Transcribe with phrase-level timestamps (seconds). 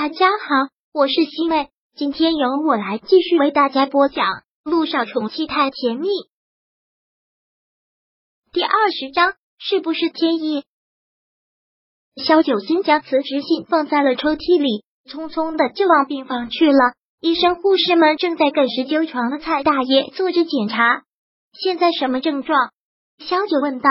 [0.00, 4.26] 大家好，我是西妹，今天由我来继续为大家播讲
[4.62, 6.06] 《路上宠妻太甜蜜》
[8.52, 10.62] 第二十章，是不是天意？
[12.14, 16.78] 萧九新将辞职信放在了抽屉里，匆匆的就往病房去了。
[17.18, 21.02] 医生、护士们正在给十九床的蔡大爷做着检查。
[21.52, 22.70] 现在什么症状？
[23.18, 23.90] 萧九问道。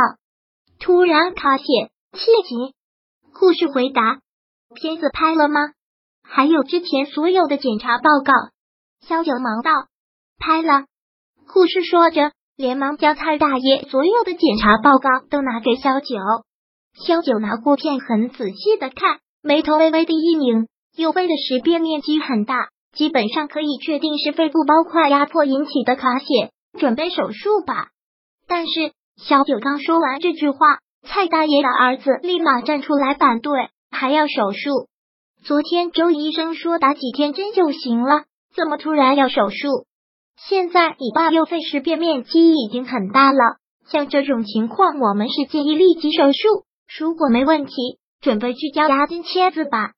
[0.80, 1.66] 突然卡血，
[2.14, 2.74] 气急。
[3.34, 4.21] 护士回答。
[4.74, 5.60] 片子拍了吗？
[6.30, 8.33] 还有之前所有的检查报告。
[9.01, 9.71] 萧九忙道。
[10.38, 10.86] 拍了。
[11.47, 16.15] 护士说着，连忙将蔡大爷所有的检查报告都拿给萧九。
[17.06, 20.68] 萧九拿过片，很仔细的看，眉头微微的一拧。
[20.96, 27.89] 右肺的识别面积很大，基本上可以确定是肺部包块压迫引起的卡血，准备手术吧。
[28.48, 34.88] 但是萧九刚说完这句话，蔡大爷的儿子立马站出来反对，还要手术。
[35.47, 39.86] 昨天周医生说打几天针就行了，怎么突然要手术？
[40.36, 43.40] 现在你爸右肺识别面积已经很大了，
[43.90, 46.66] 像这种情况，我们是建议立即手术。
[47.00, 47.72] 如果没问题，
[48.20, 49.94] 准备去交押金签字吧。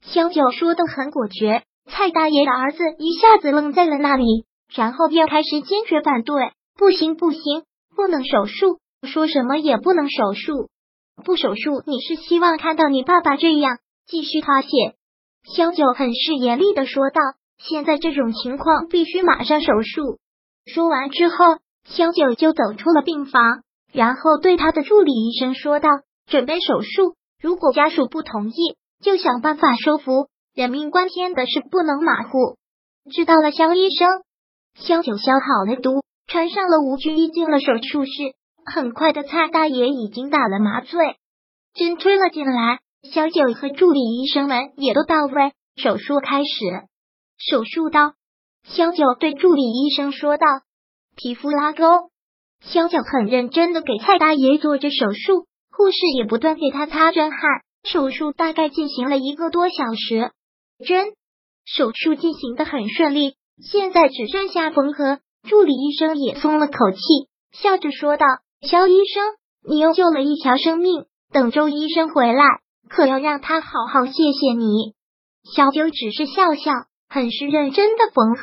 [0.00, 6.34] 萧九说的很果决，蔡大爷的儿子一下子愣在了那里，然后又开始坚决反对
[6.78, 10.70] ：“不行，不行，不能手术，说什么也不能手术，
[11.26, 14.68] 不手术，你是希望看到你爸爸这样继续发泄？”
[15.56, 17.20] 萧九很是严厉的说道
[17.58, 20.18] ：“现在这种情况必须马上手术。”
[20.66, 21.36] 说完之后，
[21.84, 25.88] 萧九就走出了病房，然后对他的助理医生说道。
[26.26, 28.54] 准备手术，如果家属不同意，
[29.02, 30.28] 就想办法说服。
[30.54, 32.56] 人命关天的事不能马虎。
[33.12, 34.08] 知道了，肖医生。
[34.74, 38.10] 肖九消好了毒，穿上了无菌衣，进了手术室。
[38.64, 41.18] 很快的，蔡大爷已经打了麻醉，
[41.74, 42.80] 针推了进来。
[43.12, 46.48] 小九和助理医生们也都到位，手术开始。
[47.36, 48.14] 手术刀，
[48.64, 50.46] 肖九对助理医生说道
[51.14, 51.84] ：“皮肤拉钩。”
[52.64, 55.46] 肖九很认真的给蔡大爷做着手术。
[55.70, 57.40] 护士也不断给他擦针汗，
[57.82, 60.30] 手术大概进行了一个多小时。
[60.86, 61.08] 针
[61.66, 65.18] 手术进行的很顺利，现在只剩下缝合。
[65.42, 67.00] 助理医生也松了口气，
[67.52, 68.24] 笑着说道
[68.66, 69.34] ：“肖医生，
[69.68, 71.04] 你又救了一条生命。
[71.32, 72.44] 等周医生回来，
[72.88, 74.94] 可要让他好好谢谢你。”
[75.54, 76.72] 小九只是笑笑，
[77.08, 78.40] 很是认真的缝合。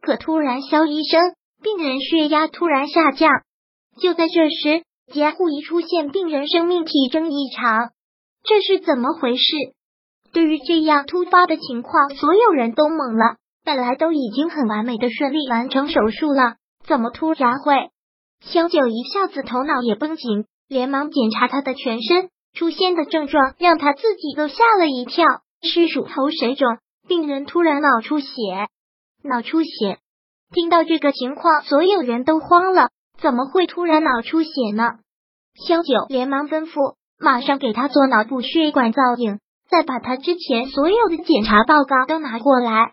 [0.00, 3.30] 可突然，肖医生，病人血压突然下降。
[4.00, 4.84] 就在这时。
[5.12, 7.90] 监护仪出现病人生命体征异常，
[8.42, 9.54] 这是怎么回事？
[10.32, 13.36] 对于这样突发的情况，所有人都懵了。
[13.64, 16.56] 本来都已经很完美的顺利完成手术了，
[16.88, 17.90] 怎么突然会？
[18.40, 25.24] 萧九一下子头脑也绷紧，连忙检查他的全身，出现的症状让他自己都吓了一跳，
[25.62, 28.26] 是乳头水肿，病人突然脑出血，
[29.22, 29.98] 脑出血。
[30.54, 32.88] 听到这个情况，所有人都慌了。
[33.20, 34.92] 怎么会突然脑出血呢？
[35.66, 39.38] 萧九连忙吩咐，马上给他做脑部血管造影，
[39.70, 42.92] 再把他之前所有的检查报告都拿过来，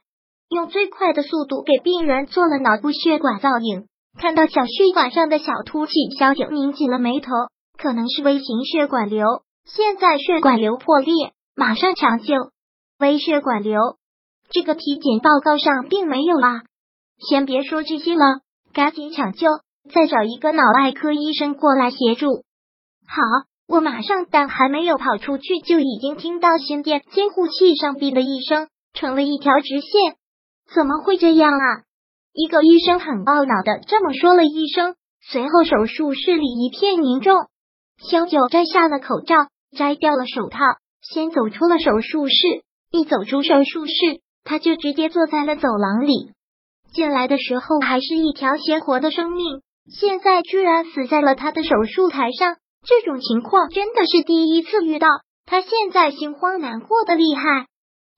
[0.50, 3.86] 用最快的速度给病人做了脑部血管造影。
[4.20, 7.32] 看到小血管上的小凸起，萧九拧紧了眉头，
[7.78, 9.26] 可能是微型血管瘤。
[9.66, 12.34] 现在血管瘤破裂，马上抢救。
[13.00, 13.80] 微血管瘤，
[14.50, 16.64] 这个体检报告上并没有啊。
[17.18, 18.42] 先别说这些了，
[18.74, 19.48] 赶紧抢救。
[19.94, 22.28] 再找一个脑外科医生过来协助。
[23.06, 23.22] 好，
[23.68, 24.26] 我马上。
[24.32, 30.16] 但还没有跑出去，就已经听到心电监护器上“哔”的一声，成了一条直线。
[30.74, 31.84] 怎么会这样啊？
[32.32, 34.96] 一个医生很懊恼的这么说了一声。
[35.22, 37.36] 随后，手术室里一片凝重。
[37.98, 39.36] 小九摘下了口罩，
[39.74, 40.60] 摘掉了手套，
[41.02, 42.36] 先走出了手术室。
[42.92, 43.94] 一走出手术室，
[44.44, 46.32] 他就直接坐在了走廊里。
[46.94, 49.62] 进来的时候还是一条鲜活的生命。
[49.92, 55.08] 现在居然死在了他的手术台上，这种情况真的是第一次遇到。
[55.46, 57.66] 他现在心慌难过的厉害。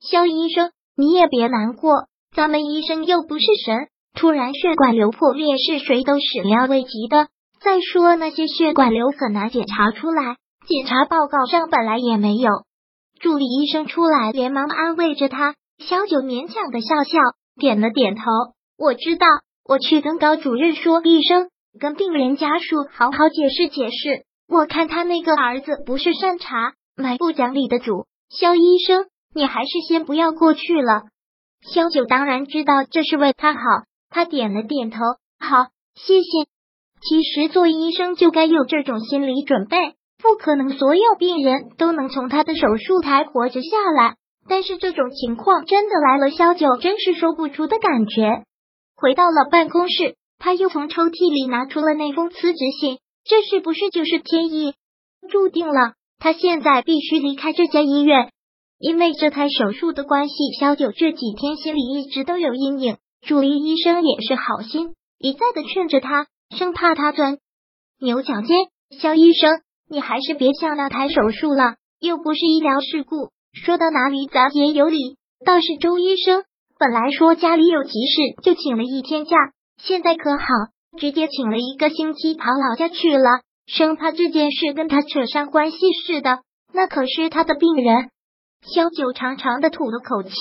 [0.00, 7.28] 肖医生，你也别难过，咱们医生又不是神，突然血管瘤破裂是谁都始料未及的。
[7.60, 10.36] 再说那些血管瘤很难检查出来，
[10.68, 12.50] 检查报告上本来也没有。
[13.20, 17.18] 助理医生出来连忙安慰着他，肖九勉强的笑笑，
[17.54, 18.22] 点了点头。
[18.76, 19.26] 我知道，
[19.64, 21.48] 我去跟高主任说一声。
[21.78, 28.06] 跟病人家属好好解释解释，我看他那个儿子不是善茬，蛮不讲理的主。
[28.30, 29.04] 肖医生，
[29.34, 31.02] 你还是先不要过去了。
[31.70, 33.60] 肖九当然知道这是为他好，
[34.08, 34.98] 他点了点头，
[35.38, 36.48] 好，谢谢。
[37.02, 44.16] 其实做医生就该有这种心理准备，不可能所有病人都能从他的手术台活着下来。
[44.48, 48.44] 但是这种情况真的来了，萧九真是说不出的感觉。
[48.96, 54.74] 回到了办公室，他又从抽屉里拿出了那封辞职信，这是不是就是天意？
[55.28, 58.30] 注定了，他现在必须离开这家医院。
[58.78, 62.98] 因为这台手术的关系，萧九这几天心里一直都有阴影。
[63.26, 67.38] 助理医生也是好心，一再的劝着他，生怕他钻
[67.98, 68.56] 牛角尖。
[69.00, 73.30] 萧医生，你还是别想那台手术了，又不是医疗事故。
[73.52, 75.16] 说到哪里，咱也有理。
[75.44, 76.44] 倒是周医生，
[76.78, 79.36] 本来说家里有急事，就请了一天假，
[79.78, 80.44] 现在可好，
[80.98, 86.40] 直接请了一个星期跑老家去了，生怕这件事跟他扯上关系似的。
[86.72, 88.10] 那可是他的病人。
[88.62, 90.34] 萧九长长的吐了口气，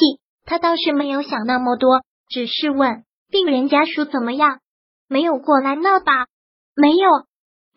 [0.45, 4.59] 他倒是没有想那么多，只是问病人家属怎么样，
[5.07, 6.25] 没有过来闹吧？
[6.75, 7.07] 没有。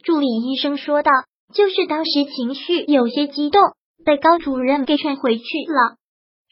[0.02, 1.10] 助理医生说道，
[1.54, 3.60] 就是当时情绪有些激动，
[4.04, 5.96] 被高主任给劝回去了。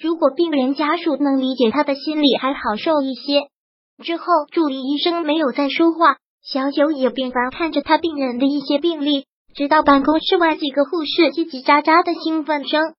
[0.01, 3.49] 如果病人家属能理解他的心里，还好受一些。
[4.03, 12.95] 之后，助理医生没有再说话，小九也便凡看着他病人的一些病历，直到办公室外几个护士叽叽喳喳的兴奋声。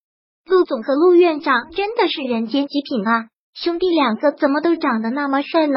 [0.45, 3.27] 陆总和陆院长真的是人间极品啊！
[3.53, 5.73] 兄弟两个怎么都长得那么帅呢？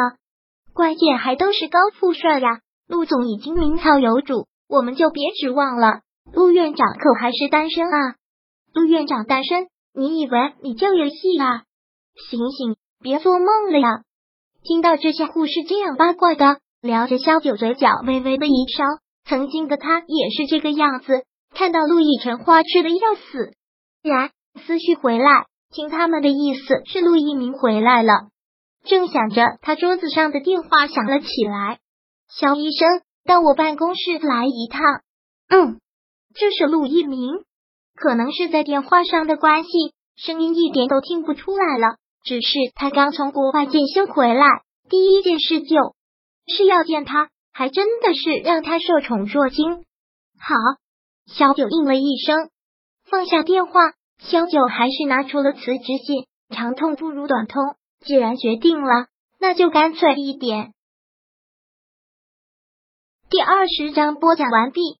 [0.73, 2.61] 关键还都是高富帅呀！
[2.87, 6.01] 陆总已经名草有主，我们就别指望了。
[6.33, 8.15] 陆院长可还是单身啊？
[8.73, 9.69] 陆院长单身？
[9.95, 11.63] 你以为你就有戏啊？
[12.31, 14.03] 醒醒，别做梦了呀！
[14.63, 18.85] 听到这些护士这样八卦的聊着，萧九嘴角微微的一烧。
[19.25, 21.25] 曾经的他也是这个样子，
[21.55, 23.53] 看到陆亦辰花痴的要死，
[24.03, 24.31] 然。
[24.67, 28.13] 思绪回来，听他们的意思是陆一鸣回来了。
[28.85, 31.79] 正想着，他桌子上的电话响了起来。
[32.29, 34.83] 肖医生，到我办公室来一趟。
[35.49, 35.81] 嗯，
[36.35, 37.45] 这是陆一鸣，
[37.95, 39.71] 可能是在电话上的关系，
[40.17, 41.97] 声音一点都听不出来了。
[42.23, 44.47] 只是他刚从国外进修回来，
[44.89, 45.97] 第一件事就
[46.47, 49.85] 是要见他，还真的是让他受宠若惊。
[50.39, 50.55] 好，
[51.27, 52.51] 小九应了一声，
[53.05, 53.73] 放下电话。
[54.19, 59.07] 小九还是拿出了辞职信，长痛不如短痛，既然决定了，
[59.39, 60.75] 那就干脆一点。
[63.31, 65.00] 第二十章播讲完毕。